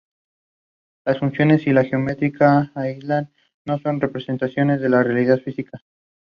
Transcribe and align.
Las 1.05 1.19
funciones 1.19 1.67
y 1.67 1.73
la 1.73 1.83
geometría 1.83 2.71
aisladas 2.73 3.29
no 3.67 3.77
más 3.77 3.99
representaciones 3.99 4.81
de 4.81 4.89
la 4.89 5.03
realidad 5.03 5.37
física. 5.37 5.83